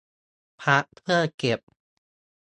[0.61, 1.59] พับเพื่อเก็บ